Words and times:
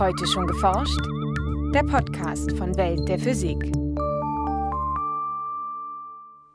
Heute 0.00 0.26
schon 0.26 0.46
geforscht? 0.46 0.98
Der 1.74 1.82
Podcast 1.82 2.56
von 2.56 2.74
Welt 2.78 3.06
der 3.06 3.18
Physik. 3.18 3.58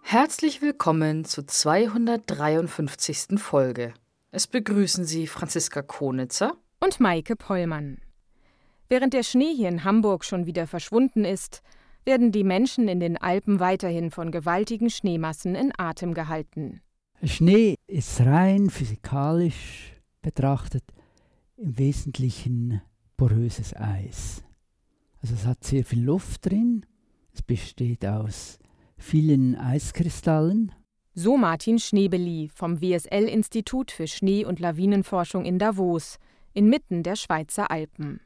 Herzlich 0.02 0.64
willkommen 0.64 1.26
zur 1.26 1.46
253. 1.46 3.38
Folge. 3.38 3.94
Es 4.32 4.48
begrüßen 4.48 5.06
Sie 5.06 5.28
Franziska 5.28 5.84
Konitzer 5.84 6.58
und 6.84 7.00
Maike 7.00 7.36
Pollmann. 7.36 8.00
Während 8.90 9.14
der 9.14 9.22
Schnee 9.22 9.54
hier 9.56 9.70
in 9.70 9.84
Hamburg 9.84 10.26
schon 10.26 10.48
wieder 10.48 10.66
verschwunden 10.66 11.24
ist, 11.24 11.62
werden 12.04 12.32
die 12.32 12.44
Menschen 12.44 12.88
in 12.88 13.00
den 13.00 13.16
Alpen 13.16 13.60
weiterhin 13.60 14.10
von 14.10 14.32
gewaltigen 14.32 14.90
Schneemassen 14.90 15.54
in 15.54 15.72
Atem 15.78 16.16
gehalten. 16.16 16.82
Schnee 17.22 17.76
ist 17.86 18.22
rein 18.22 18.72
physikalisch 18.72 19.94
betrachtet 20.24 20.84
im 21.58 21.78
Wesentlichen 21.78 22.82
poröses 23.18 23.76
Eis. 23.76 24.44
Also 25.22 25.36
es 25.36 25.46
hat 25.46 25.64
sehr 25.64 25.84
viel 25.84 26.04
Luft 26.04 26.46
drin. 26.46 26.86
Es 27.34 27.42
besteht 27.42 28.06
aus 28.06 28.60
vielen 28.98 29.56
Eiskristallen. 29.56 30.72
So 31.14 31.38
Martin 31.38 31.80
Schnebeli 31.80 32.50
vom 32.54 32.82
WSL-Institut 32.82 33.92
für 33.92 34.08
Schnee- 34.08 34.46
und 34.46 34.60
Lawinenforschung 34.60 35.46
in 35.46 35.60
Davos, 35.60 36.18
inmitten 36.54 37.04
der 37.04 37.16
Schweizer 37.16 37.72
Alpen. 37.72 38.20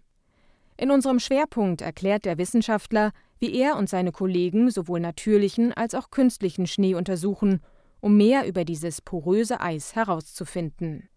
In 0.75 0.91
unserem 0.91 1.20
Schwerpunkt 1.20 1.81
erklärt 1.81 2.26
der 2.26 2.37
Wissenschaftler, 2.37 3.12
wie 3.40 3.53
er 3.53 3.77
und 3.77 3.90
seine 3.90 4.12
Kollegen 4.12 4.71
sowohl 4.71 4.99
natürlichen 4.99 5.73
als 5.73 5.93
auch 5.93 6.09
künstlichen 6.09 6.67
Schnee 6.67 6.95
untersuchen, 6.95 7.62
um 7.99 8.17
mehr 8.17 8.48
über 8.48 8.65
dieses 8.65 9.01
poröse 9.01 9.59
Eis 9.62 9.95
herauszufinden. 9.95 11.09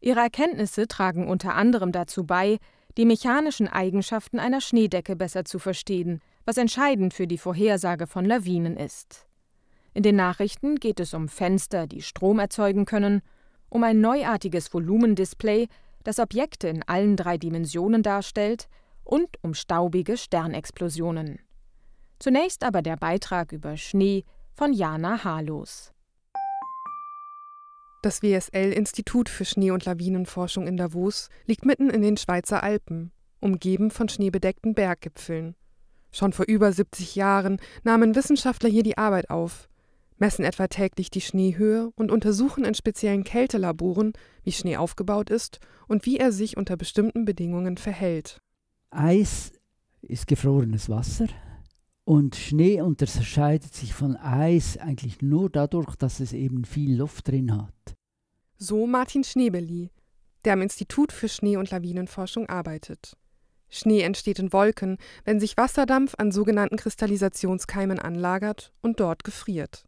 Ihre 0.00 0.20
Erkenntnisse 0.20 0.86
tragen 0.86 1.28
unter 1.28 1.54
anderem 1.54 1.92
dazu 1.92 2.24
bei, 2.24 2.58
die 3.00 3.06
mechanischen 3.06 3.66
Eigenschaften 3.66 4.38
einer 4.38 4.60
Schneedecke 4.60 5.16
besser 5.16 5.46
zu 5.46 5.58
verstehen, 5.58 6.20
was 6.44 6.58
entscheidend 6.58 7.14
für 7.14 7.26
die 7.26 7.38
Vorhersage 7.38 8.06
von 8.06 8.26
Lawinen 8.26 8.76
ist. 8.76 9.26
In 9.94 10.02
den 10.02 10.16
Nachrichten 10.16 10.74
geht 10.74 11.00
es 11.00 11.14
um 11.14 11.26
Fenster, 11.26 11.86
die 11.86 12.02
Strom 12.02 12.38
erzeugen 12.38 12.84
können, 12.84 13.22
um 13.70 13.84
ein 13.84 14.02
neuartiges 14.02 14.74
Volumendisplay, 14.74 15.68
das 16.04 16.18
Objekte 16.18 16.68
in 16.68 16.82
allen 16.82 17.16
drei 17.16 17.38
Dimensionen 17.38 18.02
darstellt, 18.02 18.68
und 19.02 19.30
um 19.40 19.54
staubige 19.54 20.18
Sternexplosionen. 20.18 21.38
Zunächst 22.18 22.62
aber 22.62 22.82
der 22.82 22.96
Beitrag 22.96 23.52
über 23.52 23.78
Schnee 23.78 24.24
von 24.52 24.74
Jana 24.74 25.24
Harlos. 25.24 25.94
Das 28.02 28.22
WSL-Institut 28.22 29.28
für 29.28 29.44
Schnee- 29.44 29.72
und 29.72 29.84
Lawinenforschung 29.84 30.66
in 30.66 30.78
Davos 30.78 31.28
liegt 31.44 31.66
mitten 31.66 31.90
in 31.90 32.00
den 32.00 32.16
Schweizer 32.16 32.62
Alpen, 32.62 33.12
umgeben 33.40 33.90
von 33.90 34.08
schneebedeckten 34.08 34.74
Berggipfeln. 34.74 35.54
Schon 36.10 36.32
vor 36.32 36.46
über 36.46 36.72
70 36.72 37.14
Jahren 37.14 37.60
nahmen 37.84 38.14
Wissenschaftler 38.14 38.70
hier 38.70 38.82
die 38.82 38.96
Arbeit 38.96 39.28
auf, 39.28 39.68
messen 40.16 40.46
etwa 40.46 40.66
täglich 40.66 41.10
die 41.10 41.20
Schneehöhe 41.20 41.90
und 41.94 42.10
untersuchen 42.10 42.64
in 42.64 42.74
speziellen 42.74 43.22
Kältelaboren, 43.22 44.14
wie 44.44 44.52
Schnee 44.52 44.78
aufgebaut 44.78 45.28
ist 45.28 45.60
und 45.86 46.06
wie 46.06 46.16
er 46.16 46.32
sich 46.32 46.56
unter 46.56 46.78
bestimmten 46.78 47.26
Bedingungen 47.26 47.76
verhält. 47.76 48.40
Eis 48.90 49.52
ist 50.00 50.26
gefrorenes 50.26 50.88
Wasser 50.88 51.26
und 52.04 52.36
Schnee 52.36 52.80
unterscheidet 52.80 53.74
sich 53.74 53.94
von 53.94 54.16
Eis 54.16 54.76
eigentlich 54.76 55.22
nur 55.22 55.50
dadurch, 55.50 55.96
dass 55.96 56.20
es 56.20 56.32
eben 56.32 56.64
viel 56.64 56.96
Luft 56.96 57.28
drin 57.28 57.56
hat. 57.56 57.94
So 58.56 58.86
Martin 58.86 59.24
Schneebeli, 59.24 59.90
der 60.44 60.54
am 60.54 60.62
Institut 60.62 61.12
für 61.12 61.28
Schnee- 61.28 61.56
und 61.56 61.70
Lawinenforschung 61.70 62.48
arbeitet. 62.48 63.16
Schnee 63.68 64.02
entsteht 64.02 64.38
in 64.38 64.52
Wolken, 64.52 64.98
wenn 65.24 65.40
sich 65.40 65.56
Wasserdampf 65.56 66.14
an 66.18 66.32
sogenannten 66.32 66.76
Kristallisationskeimen 66.76 67.98
anlagert 67.98 68.72
und 68.82 69.00
dort 69.00 69.24
gefriert. 69.24 69.84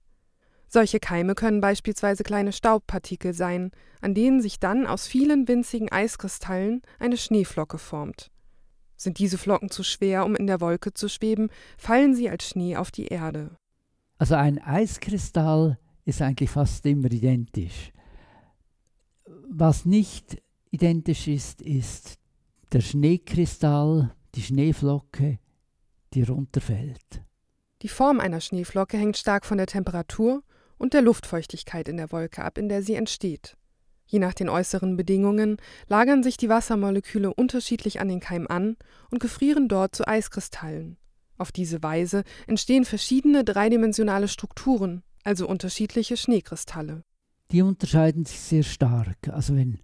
Solche 0.69 1.01
Keime 1.01 1.35
können 1.35 1.61
beispielsweise 1.61 2.23
kleine 2.23 2.53
Staubpartikel 2.53 3.35
sein, 3.35 3.73
an 4.01 4.15
denen 4.15 4.41
sich 4.41 4.59
dann 4.59 4.87
aus 4.87 5.07
vielen 5.07 5.47
winzigen 5.47 5.93
Eiskristallen 5.93 6.81
eine 6.99 7.19
Schneeflocke 7.19 7.77
formt. 7.77 8.32
Sind 9.03 9.19
diese 9.19 9.37
Flocken 9.37 9.69
zu 9.69 9.83
schwer, 9.83 10.25
um 10.25 10.37
in 10.37 10.47
der 10.47 10.61
Wolke 10.61 10.95
zu 10.95 11.09
schweben, 11.09 11.51
fallen 11.77 12.15
sie 12.15 12.31
als 12.31 12.49
Schnee 12.49 12.77
auf 12.77 12.93
die 12.93 13.07
Erde. 13.07 13.57
Also 14.17 14.37
ein 14.37 14.61
Eiskristall 14.61 15.77
ist 16.05 16.23
eigentlich 16.23 16.51
fast 16.51 16.87
immer 16.87 17.11
identisch. 17.11 17.91
Was 19.51 19.87
nicht 19.87 20.41
identisch 20.71 21.27
ist, 21.27 21.63
ist 21.63 22.21
der 22.71 22.81
Schneekristall, 22.81 24.15
die 24.37 24.43
Schneeflocke, 24.43 25.41
die 26.15 26.23
runterfällt. 26.23 27.25
Die 27.83 27.89
Form 27.89 28.21
einer 28.21 28.41
Schneeflocke 28.41 28.99
hängt 28.99 29.17
stark 29.17 29.45
von 29.45 29.59
der 29.59 29.67
Temperatur 29.67 30.45
und 30.79 30.95
der 30.95 31.03
Luftfeuchtigkeit 31.03 31.89
in 31.89 31.97
der 31.97 32.13
Wolke 32.13 32.45
ab, 32.45 32.57
in 32.57 32.69
der 32.69 32.85
sie 32.85 32.95
entsteht. 32.95 33.57
Je 34.07 34.19
nach 34.19 34.35
den 34.35 34.49
äußeren 34.49 34.97
Bedingungen 34.97 35.57
lagern 35.89 36.23
sich 36.23 36.37
die 36.37 36.49
Wassermoleküle 36.49 37.33
unterschiedlich 37.33 38.01
an 38.01 38.09
den 38.09 38.21
Keim 38.21 38.47
an 38.47 38.77
und 39.11 39.21
gefrieren 39.21 39.69
dort 39.69 39.97
zu 39.97 40.07
Eiskristallen. 40.07 40.97
Auf 41.39 41.51
diese 41.51 41.83
Weise 41.83 42.25
entstehen 42.47 42.85
verschiedene 42.85 43.43
dreidimensionale 43.45 44.29
Strukturen, 44.29 45.03
also 45.25 45.49
unterschiedliche 45.49 46.17
Schneekristalle. 46.17 47.05
Die 47.51 47.63
unterscheiden 47.63 48.25
sich 48.25 48.41
sehr 48.41 48.63
stark. 48.63 49.29
Also 49.29 49.57
wenn 49.57 49.79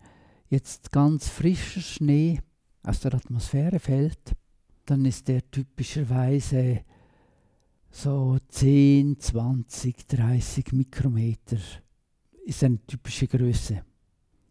jetzt 0.48 0.92
ganz 0.92 1.28
frischer 1.28 1.80
Schnee 1.80 2.40
aus 2.82 3.00
der 3.00 3.14
Atmosphäre 3.14 3.78
fällt, 3.78 4.32
dann 4.86 5.04
ist 5.04 5.28
der 5.28 5.48
typischerweise 5.50 6.80
so 7.90 8.38
10, 8.48 9.18
20, 9.18 10.06
30 10.06 10.72
Mikrometer 10.72 11.58
ist 12.44 12.64
eine 12.64 12.78
typische 12.86 13.26
Größe. 13.26 13.82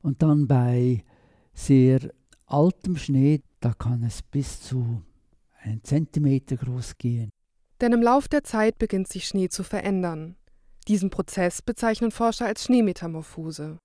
Und 0.07 0.21
dann 0.21 0.47
bei 0.47 1.03
sehr 1.51 1.99
altem 2.45 2.95
Schnee, 2.95 3.41
da 3.59 3.73
kann 3.73 4.03
es 4.03 4.21
bis 4.21 4.61
zu 4.61 5.03
einen 5.59 5.83
Zentimeter 5.83 6.55
groß 6.55 6.97
gehen. 6.97 7.29
Denn 7.81 7.91
im 7.91 8.01
Lauf 8.01 8.29
der 8.29 8.45
Zeit 8.45 8.77
beginnt 8.77 9.09
sich 9.09 9.27
Schnee 9.27 9.49
zu 9.49 9.63
verändern. 9.63 10.37
Diesen 10.87 11.09
Prozess 11.09 11.61
bezeichnen 11.61 12.11
Forscher 12.11 12.45
als 12.45 12.63
Schneemetamorphose. 12.63 13.79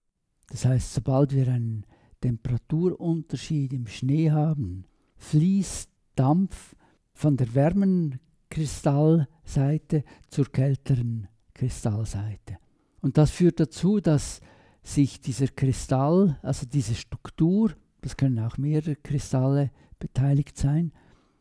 Das 0.47 0.65
heißt, 0.65 0.95
sobald 0.95 1.35
wir 1.35 1.49
einen 1.49 1.87
Temperaturunterschied 2.21 3.73
im 3.73 3.89
Schnee 3.89 4.31
haben, 4.31 4.85
fließt 5.17 5.91
Dampf 6.15 6.77
von 7.15 7.37
der 7.37 7.53
wärmeren 7.53 8.21
Kristallseite 8.49 10.05
zur 10.29 10.53
kälteren 10.53 11.27
Kristallseite. 11.53 12.59
Und 13.01 13.19
das 13.19 13.33
führt 13.33 13.59
dazu, 13.59 13.99
dass 13.99 14.41
sich 14.83 15.21
dieser 15.21 15.49
Kristall, 15.49 16.39
also 16.43 16.67
diese 16.67 16.95
Struktur, 16.95 17.73
das 18.01 18.17
können 18.17 18.41
auch 18.41 18.59
mehrere 18.59 18.97
Kristalle 18.97 19.71
beteiligt 19.99 20.59
sein, 20.59 20.93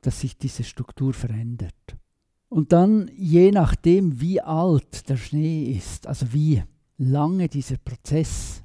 dass 0.02 0.22
sich 0.22 0.38
diese 0.38 0.63
Struktur 0.63 1.13
verändert. 1.13 1.74
Und 2.50 2.74
dann, 2.74 3.09
je 3.16 3.52
nachdem, 3.52 4.19
wie 4.19 4.41
alt 4.41 5.09
der 5.09 5.18
Schnee 5.18 5.72
ist, 5.72 6.06
also 6.06 6.34
wie 6.34 6.63
lange 6.97 7.47
dieser 7.47 7.78
Prozess 7.78 8.63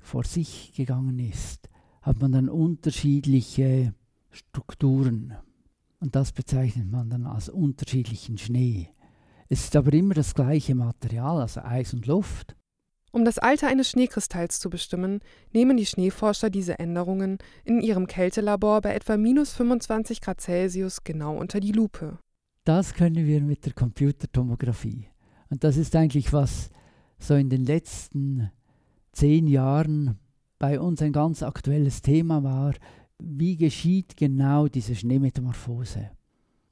vor 0.00 0.24
sich 0.24 0.72
gegangen 0.74 1.18
ist, 1.18 1.68
hat 2.02 2.20
man 2.20 2.32
dann 2.32 2.48
unterschiedliche 2.48 3.94
Strukturen. 4.30 5.34
Und 6.00 6.16
das 6.16 6.32
bezeichnet 6.32 6.90
man 6.90 7.10
dann 7.10 7.26
als 7.26 7.48
unterschiedlichen 7.48 8.38
Schnee. 8.38 8.88
Es 9.48 9.64
ist 9.64 9.76
aber 9.76 9.92
immer 9.92 10.14
das 10.14 10.34
gleiche 10.34 10.74
Material, 10.74 11.40
also 11.40 11.60
Eis 11.60 11.94
und 11.94 12.06
Luft. 12.06 12.56
Um 13.12 13.26
das 13.26 13.38
Alter 13.38 13.68
eines 13.68 13.90
Schneekristalls 13.90 14.58
zu 14.58 14.70
bestimmen, 14.70 15.20
nehmen 15.52 15.76
die 15.76 15.84
Schneeforscher 15.84 16.48
diese 16.48 16.78
Änderungen 16.78 17.36
in 17.62 17.82
ihrem 17.82 18.06
Kältelabor 18.06 18.80
bei 18.80 18.94
etwa 18.94 19.18
minus 19.18 19.52
25 19.52 20.22
Grad 20.22 20.40
Celsius 20.40 21.04
genau 21.04 21.36
unter 21.36 21.60
die 21.60 21.72
Lupe. 21.72 22.18
Das 22.64 22.94
können 22.94 23.26
wir 23.26 23.42
mit 23.42 23.66
der 23.66 23.74
Computertomographie. 23.74 25.08
Und 25.50 25.62
das 25.62 25.76
ist 25.76 25.94
eigentlich 25.94 26.32
was 26.32 26.70
so 27.18 27.34
in 27.34 27.50
den 27.50 27.66
letzten 27.66 28.50
zehn 29.12 29.46
Jahren 29.46 30.18
bei 30.58 30.80
uns 30.80 31.02
ein 31.02 31.12
ganz 31.12 31.42
aktuelles 31.42 32.00
Thema 32.00 32.42
war. 32.42 32.72
Wie 33.18 33.56
geschieht 33.56 34.16
genau 34.16 34.68
diese 34.68 34.94
Schneemetamorphose? 34.94 36.10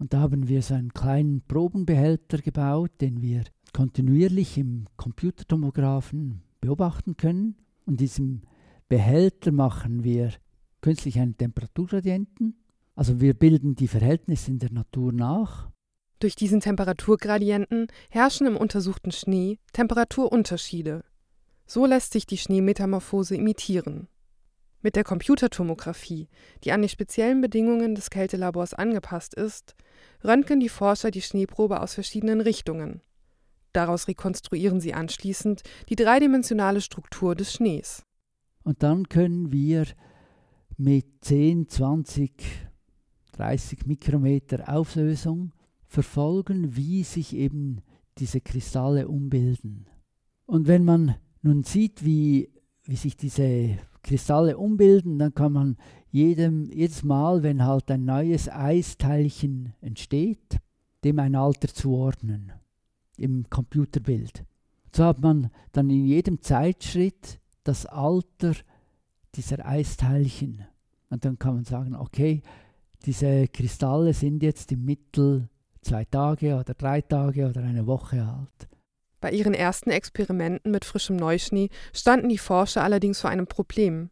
Und 0.01 0.15
da 0.15 0.21
haben 0.21 0.49
wir 0.49 0.63
so 0.63 0.73
einen 0.73 0.95
kleinen 0.95 1.43
Probenbehälter 1.43 2.39
gebaut, 2.39 2.91
den 3.03 3.21
wir 3.21 3.45
kontinuierlich 3.75 4.57
im 4.57 4.87
Computertomographen 4.97 6.41
beobachten 6.63 7.19
können. 7.19 7.57
Und 7.85 7.93
in 7.93 7.97
diesem 7.99 8.43
Behälter 8.89 9.53
machen 9.53 10.03
wir 10.03 10.33
künstlich 10.81 11.19
einen 11.19 11.37
Temperaturgradienten. 11.37 12.65
Also 12.95 13.21
wir 13.21 13.35
bilden 13.35 13.75
die 13.75 13.89
Verhältnisse 13.89 14.51
in 14.51 14.59
der 14.59 14.73
Natur 14.73 15.13
nach. 15.13 15.71
Durch 16.19 16.35
diesen 16.35 16.61
Temperaturgradienten 16.61 17.89
herrschen 18.09 18.47
im 18.47 18.57
untersuchten 18.57 19.13
Schnee 19.13 19.59
Temperaturunterschiede. 19.75 21.05
So 21.67 21.85
lässt 21.85 22.15
sich 22.15 22.25
die 22.25 22.39
Schneemetamorphose 22.39 23.37
imitieren. 23.37 24.09
Mit 24.83 24.97
der 24.97 25.05
Computertomographie, 25.05 26.29
die 26.65 26.73
an 26.73 26.81
die 26.81 26.89
speziellen 26.89 27.43
Bedingungen 27.43 27.95
des 27.95 28.09
Kältelabors 28.09 28.73
angepasst 28.73 29.35
ist, 29.35 29.75
röntgen 30.25 30.59
die 30.59 30.71
Forscher 30.71 31.11
die 31.11 31.21
Schneeprobe 31.21 31.83
aus 31.83 31.95
verschiedenen 31.95 32.41
Richtungen. 32.41 33.03
Daraus 33.73 34.09
rekonstruieren 34.09 34.81
sie 34.81 34.95
anschließend 34.95 35.63
die 35.91 35.97
dreidimensionale 35.97 36.81
Struktur 36.81 37.35
des 37.35 37.53
Schnees. 37.53 38.03
Und 38.63 38.83
dann 38.83 39.09
können 39.09 39.53
wir 39.53 39.85
mit 40.77 41.25
10, 41.25 41.69
20, 41.69 42.33
30 43.33 43.87
Mikrometer 43.87 44.75
Auflösung 44.75 45.53
verfolgen, 45.87 46.75
wie 46.75 47.05
sich 47.05 47.35
eben 47.37 47.83
diese 48.19 48.41
Kristalle 48.41 49.09
umbilden. 49.09 49.89
Und 50.47 50.67
wenn 50.67 50.85
man 50.85 51.17
nun 51.43 51.65
sieht, 51.65 52.05
wie, 52.05 52.51
wie 52.85 52.97
sich 52.97 53.17
diese 53.17 53.79
Kristalle 54.03 54.57
umbilden, 54.59 55.19
dann 55.19 55.35
kann 55.35 55.53
man 55.53 55.77
jedem, 56.11 56.71
jedes 56.71 57.03
Mal, 57.03 57.43
wenn 57.43 57.65
halt 57.65 57.91
ein 57.91 58.05
neues 58.05 58.49
Eisteilchen 58.49 59.75
entsteht, 59.81 60.59
dem 61.05 61.19
ein 61.19 61.35
Alter 61.35 61.69
zuordnen 61.69 62.53
im 63.17 63.49
Computerbild. 63.49 64.45
So 64.95 65.05
hat 65.05 65.21
man 65.21 65.51
dann 65.73 65.89
in 65.91 66.07
jedem 66.07 66.43
Zeitschritt 66.43 67.39
das 67.65 67.87
Alter 67.87 68.55
dieser 69.35 69.65
Eisteilchen. 69.65 70.65
Und 71.11 71.25
dann 71.25 71.39
kann 71.39 71.55
man 71.55 71.65
sagen, 71.65 71.95
okay, 71.95 72.43
diese 73.07 73.49
Kristalle 73.49 74.13
sind 74.13 74.43
jetzt 74.43 74.73
im 74.73 74.85
Mittel 74.85 75.49
zwei 75.83 76.05
Tage 76.05 76.57
oder 76.57 76.75
drei 76.75 77.01
Tage 77.01 77.49
oder 77.49 77.63
eine 77.63 77.87
Woche 77.87 78.23
alt. 78.23 78.69
Bei 79.21 79.31
ihren 79.31 79.55
ersten 79.55 79.91
Experimenten 79.91 80.73
mit 80.73 80.85
frischem 80.85 81.17
Neuschnee 81.17 81.69
standen 81.93 82.29
die 82.29 82.39
Forscher 82.39 82.83
allerdings 82.83 83.21
vor 83.21 83.31
einem 83.31 83.47
Problem. 83.47 84.11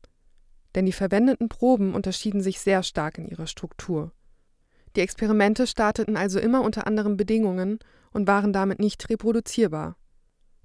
Denn 0.75 0.87
die 0.87 0.93
verwendeten 0.93 1.49
Proben 1.49 1.95
unterschieden 1.95 2.43
sich 2.43 2.61
sehr 2.61 2.83
stark 2.83 3.19
in 3.19 3.27
ihrer 3.27 3.47
Struktur. 3.47 4.13
Die 4.97 5.01
Experimente 5.01 5.67
starteten 5.67 6.17
also 6.17 6.39
immer 6.39 6.63
unter 6.63 6.87
anderen 6.87 7.17
Bedingungen 7.17 7.79
und 8.13 8.27
waren 8.27 8.53
damit 8.53 8.79
nicht 8.79 9.09
reproduzierbar. 9.09 9.97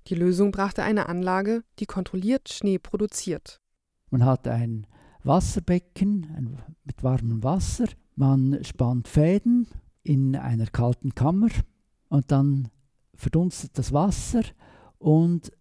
Die 0.08 0.16
Lösung 0.16 0.52
brachte 0.52 0.84
eine 0.84 1.08
Anlage, 1.08 1.64
die 1.80 1.86
kontrolliert 1.86 2.50
Schnee 2.50 2.80
produziert. 2.80 3.62
Man 4.10 4.26
hat 4.26 4.48
ein 4.48 4.86
Wasserbecken 5.24 6.62
mit 6.84 7.04
warmem 7.04 7.44
Wasser, 7.44 7.86
man 8.16 8.60
spannt 8.64 9.08
Fäden 9.08 9.68
in 10.04 10.36
einer 10.36 10.68
kalten 10.68 11.16
Kammer 11.16 11.48
und 12.10 12.32
dann 12.32 12.70
verdunstet 13.16 13.78
das 13.78 13.94
Wasser 13.94 14.44
und 14.98 15.52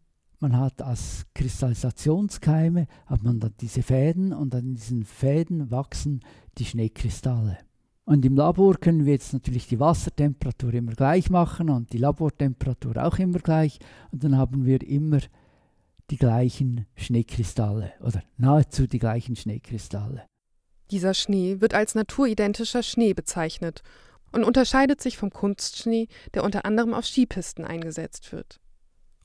man 0.41 0.59
hat 0.59 0.83
als 0.83 1.25
Kristallisationskeime 1.35 2.89
hat 3.07 3.23
man 3.23 3.39
dann 3.39 3.55
diese 3.61 3.83
Fäden 3.83 4.33
und 4.33 4.55
an 4.55 4.75
diesen 4.75 5.05
Fäden 5.05 5.71
wachsen 5.71 6.21
die 6.59 6.65
Schneekristalle. 6.65 7.59
Und 8.05 8.25
im 8.25 8.37
Labor 8.37 8.75
können 8.75 9.07
wir 9.07 9.13
jetzt 9.13 9.33
natürlich 9.33 9.69
die 9.69 9.79
Wassertemperatur 9.79 10.75
immer 10.75 10.93
gleich 10.93 11.31
machen 11.31 11.71
und 11.71 11.93
die 11.93 11.99
Labortemperatur 11.99 12.97
auch 13.05 13.19
immer 13.19 13.39
gleich 13.39 13.79
und 14.11 14.25
dann 14.25 14.37
haben 14.37 14.67
wir 14.67 14.83
immer 14.83 15.21
die 16.11 16.17
gleichen 16.17 16.87
Schneekristalle 16.97 17.93
oder 18.01 18.23
nahezu 18.37 18.89
die 18.89 18.99
gleichen 18.99 19.37
Schneekristalle. 19.37 20.25
Dieser 20.91 21.15
Schnee 21.15 21.61
wird 21.61 21.73
als 21.73 21.95
naturidentischer 21.95 22.83
Schnee 22.83 23.15
bezeichnet 23.15 23.83
und 24.33 24.45
unterscheidet 24.45 25.01
sich 25.01 25.17
vom 25.17 25.31
Kunstschnee, 25.31 26.09
der 26.35 26.45
unter 26.45 26.65
anderem 26.65 26.95
auf 26.95 27.07
Skipisten 27.07 27.65
eingesetzt 27.65 28.33
wird. 28.33 28.61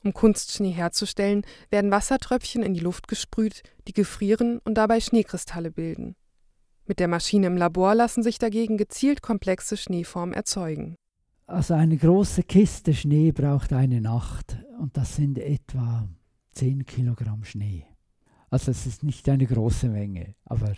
Um 0.04 0.12
Kunstschnee 0.12 0.70
herzustellen, 0.70 1.42
werden 1.70 1.90
Wassertröpfchen 1.90 2.62
in 2.62 2.74
die 2.74 2.80
Luft 2.80 3.08
gesprüht, 3.08 3.62
die 3.88 3.92
gefrieren 3.92 4.58
und 4.64 4.74
dabei 4.74 5.00
Schneekristalle 5.00 5.70
bilden. 5.70 6.14
Mit 6.86 7.00
der 7.00 7.08
Maschine 7.08 7.48
im 7.48 7.56
Labor 7.56 7.94
lassen 7.94 8.22
sich 8.22 8.38
dagegen 8.38 8.78
gezielt 8.78 9.20
komplexe 9.20 9.76
Schneeformen 9.76 10.34
erzeugen. 10.34 10.96
Also 11.46 11.74
eine 11.74 11.96
große 11.96 12.42
Kiste 12.42 12.94
Schnee 12.94 13.32
braucht 13.32 13.72
eine 13.72 14.00
Nacht 14.00 14.58
und 14.78 14.96
das 14.96 15.16
sind 15.16 15.38
etwa 15.38 16.08
10 16.52 16.86
Kilogramm 16.86 17.44
Schnee. 17.44 17.84
Also 18.50 18.70
es 18.70 18.86
ist 18.86 19.02
nicht 19.02 19.28
eine 19.28 19.46
große 19.46 19.88
Menge, 19.88 20.34
aber 20.44 20.72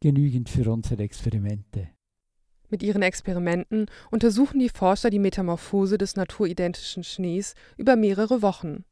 genügend 0.00 0.48
für 0.48 0.70
unsere 0.70 1.02
Experimente. 1.02 1.88
Mit 2.70 2.84
ihren 2.84 3.02
Experimenten 3.02 3.86
untersuchen 4.12 4.60
die 4.60 4.68
Forscher 4.68 5.10
die 5.10 5.18
Metamorphose 5.18 5.98
des 5.98 6.14
naturidentischen 6.14 7.02
Schnees 7.02 7.54
über 7.76 7.96
mehrere 7.96 8.42
Wochen. 8.42 8.84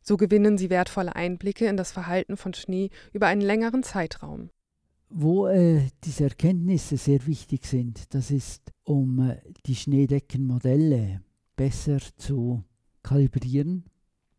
So 0.00 0.16
gewinnen 0.16 0.56
sie 0.56 0.70
wertvolle 0.70 1.16
Einblicke 1.16 1.66
in 1.66 1.76
das 1.76 1.90
Verhalten 1.90 2.36
von 2.36 2.54
Schnee 2.54 2.90
über 3.12 3.26
einen 3.26 3.42
längeren 3.42 3.82
Zeitraum. 3.82 4.50
Wo 5.08 5.48
äh, 5.48 5.88
diese 6.04 6.24
Erkenntnisse 6.24 6.96
sehr 6.96 7.26
wichtig 7.26 7.66
sind, 7.66 8.14
das 8.14 8.30
ist, 8.30 8.72
um 8.84 9.28
äh, 9.28 9.40
die 9.66 9.74
Schneedeckenmodelle 9.74 11.20
besser 11.56 11.98
zu 12.16 12.62
kalibrieren. 13.02 13.86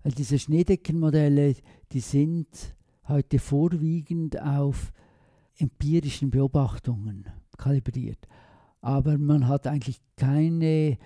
Weil 0.01 0.13
diese 0.13 0.39
Schneedeckenmodelle, 0.39 1.55
die 1.91 1.99
sind 1.99 2.47
heute 3.07 3.37
vorwiegend 3.37 4.41
auf 4.41 4.93
empirischen 5.57 6.31
Beobachtungen 6.31 7.27
kalibriert 7.57 8.27
aber 8.81 9.17
man 9.17 9.47
hat 9.47 9.67
eigentlich 9.67 9.99
keine, 10.17 10.97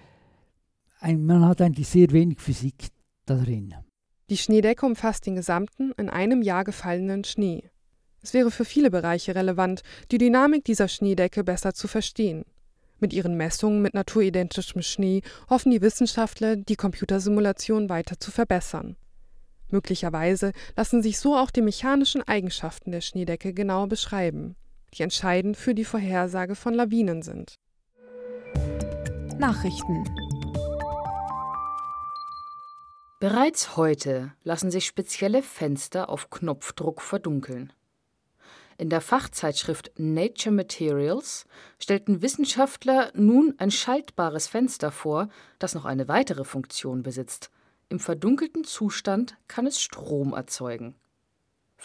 ein, 1.00 1.26
man 1.26 1.46
hat 1.46 1.62
eigentlich 1.62 1.88
sehr 1.88 2.12
wenig 2.12 2.40
Physik 2.40 2.90
darin. 3.26 3.76
Die 4.30 4.38
Schneedecke 4.38 4.86
umfasst 4.86 5.28
den 5.28 5.36
gesamten 5.36 5.92
in 5.98 6.10
einem 6.10 6.42
Jahr 6.42 6.64
gefallenen 6.64 7.24
Schnee. 7.24 7.70
Es 8.22 8.34
wäre 8.34 8.50
für 8.50 8.66
viele 8.66 8.90
Bereiche 8.90 9.36
relevant, 9.36 9.84
die 10.12 10.18
Dynamik 10.18 10.64
dieser 10.64 10.88
Schneedecke 10.88 11.44
besser 11.44 11.76
zu 11.76 11.88
verstehen. 11.88 12.44
Mit 13.00 13.14
ihren 13.14 13.38
Messungen 13.38 13.82
mit 13.82 13.94
naturidentischem 13.94 14.82
Schnee 14.82 15.22
hoffen 15.50 15.72
die 15.72 15.82
Wissenschaftler, 15.82 16.56
die 16.56 16.76
Computersimulation 16.76 17.90
weiter 17.90 18.20
zu 18.20 18.32
verbessern. 18.32 18.96
Möglicherweise 19.70 20.54
lassen 20.76 21.04
sich 21.04 21.20
so 21.20 21.36
auch 21.36 21.52
die 21.52 21.62
mechanischen 21.62 22.24
Eigenschaften 22.24 22.92
der 22.92 23.02
Schneedecke 23.02 23.54
genauer 23.54 23.90
beschreiben, 23.90 24.56
die 24.94 25.04
entscheidend 25.04 25.58
für 25.58 25.76
die 25.76 25.86
Vorhersage 25.86 26.56
von 26.56 26.74
Lawinen 26.74 27.22
sind. 27.22 27.56
Nachrichten. 29.40 30.04
Bereits 33.20 33.76
heute 33.76 34.34
lassen 34.44 34.72
sich 34.72 34.86
spezielle 34.86 35.44
Fenster 35.44 36.10
auf 36.10 36.30
Knopfdruck 36.30 37.02
verdunkeln. 37.02 37.74
In 38.78 38.90
der 38.90 39.02
Fachzeitschrift 39.02 39.92
Nature 39.98 40.56
Materials 40.56 41.46
stellten 41.80 42.22
Wissenschaftler 42.22 43.12
nun 43.14 43.56
ein 43.58 43.72
schaltbares 43.72 44.48
Fenster 44.48 44.92
vor, 44.92 45.28
das 45.60 45.76
noch 45.76 45.86
eine 45.86 46.08
weitere 46.08 46.46
Funktion 46.46 47.04
besitzt. 47.04 47.52
Im 47.90 48.00
verdunkelten 48.00 48.64
Zustand 48.64 49.38
kann 49.48 49.68
es 49.68 49.82
Strom 49.82 50.34
erzeugen. 50.34 50.96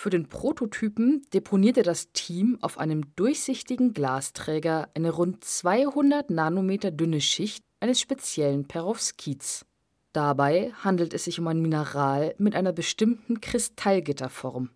Für 0.00 0.08
den 0.08 0.30
Prototypen 0.30 1.26
deponierte 1.34 1.82
das 1.82 2.10
Team 2.12 2.56
auf 2.62 2.78
einem 2.78 3.14
durchsichtigen 3.16 3.92
Glasträger 3.92 4.88
eine 4.94 5.10
rund 5.10 5.44
200 5.44 6.30
Nanometer 6.30 6.90
dünne 6.90 7.20
Schicht 7.20 7.62
eines 7.80 8.00
speziellen 8.00 8.66
Perovskids. 8.66 9.66
Dabei 10.14 10.72
handelt 10.82 11.12
es 11.12 11.24
sich 11.24 11.38
um 11.38 11.46
ein 11.48 11.60
Mineral 11.60 12.34
mit 12.38 12.54
einer 12.54 12.72
bestimmten 12.72 13.42
Kristallgitterform. 13.42 14.70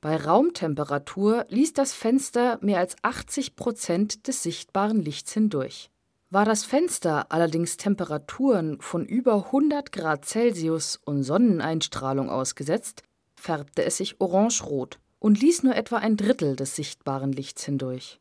Bei 0.00 0.14
Raumtemperatur 0.16 1.46
ließ 1.48 1.72
das 1.72 1.92
Fenster 1.92 2.60
mehr 2.62 2.78
als 2.78 2.94
80 3.02 3.56
Prozent 3.56 4.28
des 4.28 4.44
sichtbaren 4.44 5.00
Lichts 5.00 5.32
hindurch. 5.32 5.90
War 6.30 6.44
das 6.44 6.64
Fenster 6.64 7.32
allerdings 7.32 7.78
Temperaturen 7.78 8.80
von 8.80 9.06
über 9.06 9.46
100 9.46 9.90
Grad 9.90 10.24
Celsius 10.24 11.00
und 11.04 11.24
Sonneneinstrahlung 11.24 12.30
ausgesetzt, 12.30 13.02
färbte 13.38 13.84
es 13.84 13.96
sich 13.96 14.20
orangerot 14.20 14.98
und 15.18 15.40
ließ 15.40 15.62
nur 15.62 15.74
etwa 15.74 15.96
ein 15.96 16.16
Drittel 16.16 16.56
des 16.56 16.76
sichtbaren 16.76 17.32
Lichts 17.32 17.64
hindurch. 17.64 18.20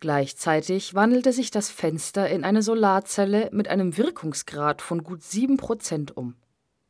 Gleichzeitig 0.00 0.94
wandelte 0.94 1.32
sich 1.32 1.50
das 1.50 1.70
Fenster 1.70 2.28
in 2.28 2.44
eine 2.44 2.62
Solarzelle 2.62 3.50
mit 3.52 3.68
einem 3.68 3.96
Wirkungsgrad 3.96 4.80
von 4.80 5.02
gut 5.02 5.22
7 5.22 5.56
Prozent 5.58 6.16
um. 6.16 6.36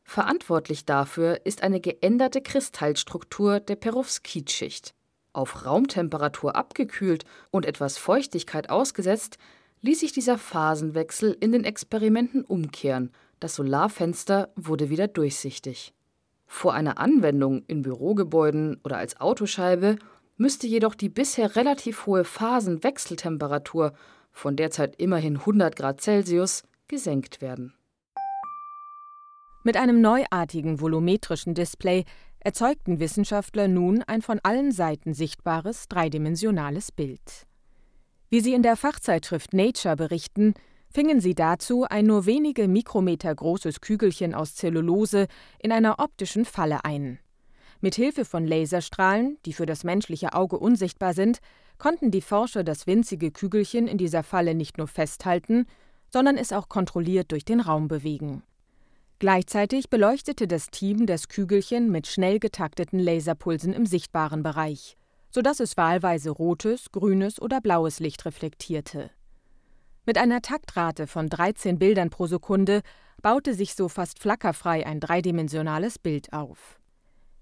Verantwortlich 0.03 0.85
dafür 0.85 1.45
ist 1.45 1.61
eine 1.63 1.81
geänderte 1.81 2.41
Kristallstruktur 2.41 3.59
der 3.59 3.75
Perovskitschicht. 3.75 4.93
Auf 5.33 5.65
Raumtemperatur 5.65 6.55
abgekühlt 6.55 7.25
und 7.49 7.65
etwas 7.65 7.97
Feuchtigkeit 7.97 8.69
ausgesetzt, 8.69 9.37
ließ 9.81 10.01
sich 10.01 10.11
dieser 10.11 10.37
Phasenwechsel 10.37 11.35
in 11.39 11.51
den 11.51 11.63
Experimenten 11.63 12.43
umkehren. 12.43 13.11
Das 13.39 13.55
Solarfenster 13.55 14.51
wurde 14.55 14.89
wieder 14.89 15.07
durchsichtig. 15.07 15.93
Vor 16.53 16.73
einer 16.73 16.97
Anwendung 16.97 17.63
in 17.67 17.81
Bürogebäuden 17.81 18.81
oder 18.83 18.97
als 18.97 19.19
Autoscheibe 19.21 19.95
müsste 20.35 20.67
jedoch 20.67 20.95
die 20.95 21.07
bisher 21.07 21.55
relativ 21.55 22.05
hohe 22.05 22.25
Phasenwechseltemperatur 22.25 23.93
von 24.33 24.57
derzeit 24.57 24.97
immerhin 24.97 25.37
100 25.37 25.75
Grad 25.75 26.01
Celsius 26.01 26.63
gesenkt 26.89 27.41
werden. 27.41 27.73
Mit 29.63 29.77
einem 29.77 30.01
neuartigen 30.01 30.81
volumetrischen 30.81 31.53
Display 31.55 32.03
erzeugten 32.41 32.99
Wissenschaftler 32.99 33.69
nun 33.69 34.03
ein 34.05 34.21
von 34.21 34.39
allen 34.43 34.73
Seiten 34.73 35.13
sichtbares 35.13 35.87
dreidimensionales 35.87 36.91
Bild. 36.91 37.47
Wie 38.29 38.41
sie 38.41 38.53
in 38.53 38.61
der 38.61 38.75
Fachzeitschrift 38.75 39.53
Nature 39.53 39.95
berichten, 39.95 40.53
fingen 40.91 41.21
sie 41.21 41.35
dazu 41.35 41.85
ein 41.89 42.05
nur 42.05 42.25
wenige 42.25 42.67
Mikrometer 42.67 43.33
großes 43.33 43.81
Kügelchen 43.81 44.33
aus 44.33 44.55
Zellulose 44.55 45.27
in 45.59 45.71
einer 45.71 45.99
optischen 45.99 46.45
Falle 46.45 46.83
ein. 46.85 47.19
Mit 47.79 47.95
Hilfe 47.95 48.25
von 48.25 48.45
Laserstrahlen, 48.45 49.37
die 49.45 49.53
für 49.53 49.65
das 49.65 49.83
menschliche 49.83 50.33
Auge 50.33 50.59
unsichtbar 50.59 51.13
sind, 51.13 51.39
konnten 51.77 52.11
die 52.11 52.21
Forscher 52.21 52.63
das 52.63 52.85
winzige 52.85 53.31
Kügelchen 53.31 53.87
in 53.87 53.97
dieser 53.97 54.21
Falle 54.21 54.53
nicht 54.53 54.77
nur 54.77 54.87
festhalten, 54.87 55.65
sondern 56.11 56.37
es 56.37 56.53
auch 56.53 56.69
kontrolliert 56.69 57.31
durch 57.31 57.43
den 57.43 57.59
Raum 57.59 57.87
bewegen. 57.87 58.43
Gleichzeitig 59.17 59.89
beleuchtete 59.89 60.47
das 60.47 60.67
Team 60.67 61.05
das 61.05 61.27
Kügelchen 61.27 61.91
mit 61.91 62.07
schnell 62.07 62.39
getakteten 62.39 62.99
Laserpulsen 62.99 63.73
im 63.73 63.85
sichtbaren 63.85 64.43
Bereich, 64.43 64.97
sodass 65.31 65.59
es 65.59 65.77
wahlweise 65.77 66.31
rotes, 66.31 66.91
grünes 66.91 67.41
oder 67.41 67.61
blaues 67.61 67.99
Licht 67.99 68.25
reflektierte. 68.25 69.11
Mit 70.05 70.17
einer 70.17 70.41
Taktrate 70.41 71.05
von 71.05 71.29
13 71.29 71.77
Bildern 71.77 72.09
pro 72.09 72.25
Sekunde 72.25 72.81
baute 73.21 73.53
sich 73.53 73.75
so 73.75 73.87
fast 73.87 74.17
flackerfrei 74.17 74.85
ein 74.85 74.99
dreidimensionales 74.99 75.99
Bild 75.99 76.33
auf. 76.33 76.79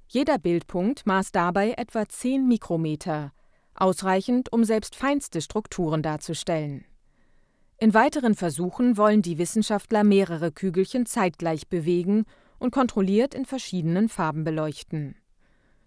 Jeder 0.09 0.37
Bildpunkt 0.37 1.05
maß 1.05 1.31
dabei 1.31 1.75
etwa 1.77 2.07
10 2.09 2.47
Mikrometer, 2.49 3.31
ausreichend, 3.75 4.51
um 4.51 4.65
selbst 4.65 4.97
feinste 4.97 5.39
Strukturen 5.39 6.01
darzustellen. 6.01 6.83
In 7.77 7.93
weiteren 7.93 8.35
Versuchen 8.35 8.97
wollen 8.97 9.21
die 9.21 9.37
Wissenschaftler 9.37 10.03
mehrere 10.03 10.51
Kügelchen 10.51 11.05
zeitgleich 11.05 11.69
bewegen 11.69 12.25
und 12.57 12.71
kontrolliert 12.71 13.33
in 13.33 13.45
verschiedenen 13.45 14.09
Farben 14.09 14.43
beleuchten. 14.43 15.15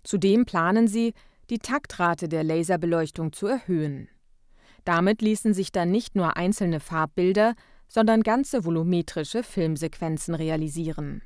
Zudem 0.04 0.46
planen 0.46 0.88
sie, 0.88 1.12
die 1.50 1.58
Taktrate 1.58 2.30
der 2.30 2.44
Laserbeleuchtung 2.44 3.34
zu 3.34 3.46
erhöhen. 3.46 4.08
Damit 4.84 5.22
ließen 5.22 5.54
sich 5.54 5.72
dann 5.72 5.90
nicht 5.90 6.16
nur 6.16 6.36
einzelne 6.36 6.80
Farbbilder, 6.80 7.54
sondern 7.88 8.22
ganze 8.22 8.64
volumetrische 8.64 9.42
Filmsequenzen 9.42 10.34
realisieren 10.34 11.22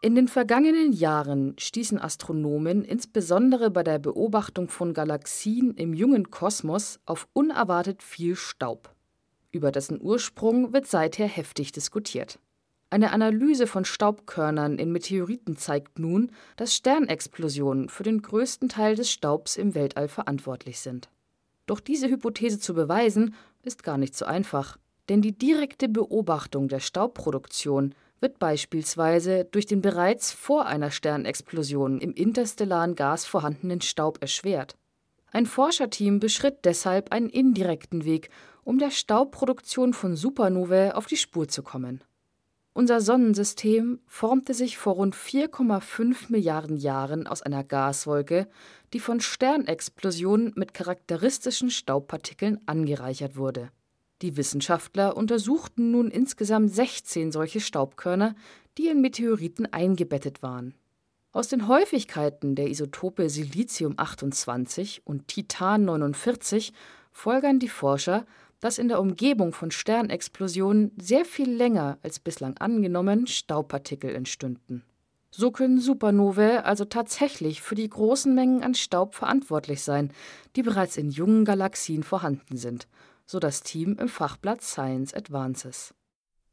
in 0.00 0.14
den 0.14 0.28
vergangenen 0.28 0.92
Jahren 0.92 1.56
stießen 1.58 2.00
Astronomen 2.00 2.84
insbesondere 2.84 3.68
bei 3.68 3.82
der 3.82 3.98
Beobachtung 3.98 4.68
von 4.68 4.94
Galaxien 4.94 5.74
im 5.74 5.92
jungen 5.92 6.30
Kosmos 6.30 7.00
auf 7.04 7.26
unerwartet 7.32 8.04
viel 8.04 8.36
Staub. 8.36 8.94
Über 9.50 9.72
dessen 9.72 10.00
Ursprung 10.00 10.72
wird 10.72 10.86
seither 10.86 11.26
heftig 11.26 11.72
diskutiert. 11.72 12.38
Eine 12.90 13.10
Analyse 13.10 13.66
von 13.66 13.84
Staubkörnern 13.84 14.78
in 14.78 14.92
Meteoriten 14.92 15.56
zeigt 15.56 15.98
nun, 15.98 16.30
dass 16.56 16.76
Sternexplosionen 16.76 17.88
für 17.88 18.04
den 18.04 18.22
größten 18.22 18.68
Teil 18.68 18.94
des 18.94 19.10
Staubs 19.10 19.56
im 19.56 19.74
Weltall 19.74 20.06
verantwortlich 20.06 20.78
sind. 20.78 21.08
Doch 21.68 21.80
diese 21.80 22.08
Hypothese 22.08 22.58
zu 22.58 22.72
beweisen, 22.72 23.34
ist 23.62 23.82
gar 23.82 23.98
nicht 23.98 24.16
so 24.16 24.24
einfach, 24.24 24.78
denn 25.10 25.20
die 25.20 25.36
direkte 25.36 25.88
Beobachtung 25.88 26.68
der 26.68 26.80
Staubproduktion 26.80 27.94
wird 28.20 28.38
beispielsweise 28.38 29.44
durch 29.44 29.66
den 29.66 29.82
bereits 29.82 30.32
vor 30.32 30.64
einer 30.64 30.90
Sternexplosion 30.90 32.00
im 32.00 32.14
interstellaren 32.14 32.94
Gas 32.94 33.26
vorhandenen 33.26 33.82
Staub 33.82 34.20
erschwert. 34.22 34.76
Ein 35.30 35.44
Forscherteam 35.44 36.20
beschritt 36.20 36.64
deshalb 36.64 37.12
einen 37.12 37.28
indirekten 37.28 38.06
Weg, 38.06 38.30
um 38.64 38.78
der 38.78 38.90
Staubproduktion 38.90 39.92
von 39.92 40.16
Supernovae 40.16 40.92
auf 40.94 41.04
die 41.04 41.18
Spur 41.18 41.48
zu 41.48 41.62
kommen. 41.62 42.02
Unser 42.78 43.00
Sonnensystem 43.00 43.98
formte 44.06 44.54
sich 44.54 44.78
vor 44.78 44.94
rund 44.94 45.16
4,5 45.16 46.30
Milliarden 46.30 46.76
Jahren 46.76 47.26
aus 47.26 47.42
einer 47.42 47.64
Gaswolke, 47.64 48.46
die 48.92 49.00
von 49.00 49.20
Sternexplosionen 49.20 50.52
mit 50.54 50.74
charakteristischen 50.74 51.70
Staubpartikeln 51.70 52.60
angereichert 52.66 53.36
wurde 53.36 53.72
die 54.22 54.36
Wissenschaftler 54.36 55.16
untersuchten 55.16 55.92
nun 55.92 56.10
insgesamt 56.10 56.74
16 56.74 57.30
solche 57.30 57.60
Staubkörner, 57.60 58.34
die 58.76 58.88
in 58.88 59.00
Meteoriten 59.00 59.72
eingebettet 59.72 60.42
waren. 60.42 60.74
Aus 61.30 61.48
den 61.48 61.68
Häufigkeiten 61.68 62.56
der 62.56 62.68
Isotope 62.68 63.30
Silizium 63.30 63.94
28 63.96 65.02
und 65.04 65.28
Titan 65.28 65.84
49 65.84 66.72
folgern 67.12 67.60
die 67.60 67.68
Forscher, 67.68 68.26
dass 68.60 68.78
in 68.78 68.88
der 68.88 69.00
Umgebung 69.00 69.52
von 69.52 69.70
Sternexplosionen 69.70 70.92
sehr 71.00 71.24
viel 71.24 71.50
länger 71.50 71.98
als 72.02 72.18
bislang 72.18 72.56
angenommen 72.58 73.26
Staubpartikel 73.26 74.14
entstünden. 74.14 74.84
So 75.30 75.50
können 75.50 75.78
Supernovae 75.78 76.64
also 76.64 76.84
tatsächlich 76.84 77.60
für 77.60 77.74
die 77.74 77.88
großen 77.88 78.34
Mengen 78.34 78.62
an 78.62 78.74
Staub 78.74 79.14
verantwortlich 79.14 79.82
sein, 79.82 80.10
die 80.56 80.62
bereits 80.62 80.96
in 80.96 81.10
jungen 81.10 81.44
Galaxien 81.44 82.02
vorhanden 82.02 82.56
sind 82.56 82.88
so 83.28 83.38
das 83.38 83.62
Team 83.62 83.96
im 84.00 84.08
Fachblatt 84.08 84.62
Science 84.62 85.12
Advances. 85.12 85.94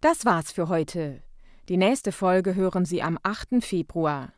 Das 0.02 0.26
war's 0.26 0.52
für 0.52 0.68
heute. 0.68 1.24
Die 1.70 1.78
nächste 1.78 2.12
Folge 2.12 2.54
hören 2.54 2.86
Sie 2.86 3.02
am 3.02 3.18
8. 3.24 3.64
Februar. 3.64 4.34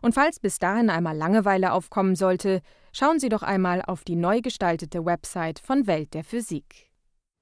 Und 0.00 0.14
falls 0.14 0.40
bis 0.40 0.58
dahin 0.58 0.88
einmal 0.88 1.16
Langeweile 1.16 1.72
aufkommen 1.72 2.16
sollte, 2.16 2.62
schauen 2.92 3.20
Sie 3.20 3.28
doch 3.28 3.42
einmal 3.42 3.82
auf 3.82 4.02
die 4.02 4.16
neu 4.16 4.40
gestaltete 4.40 5.04
Website 5.04 5.58
von 5.58 5.86
Welt 5.86 6.14
der 6.14 6.24
Physik. 6.24 6.87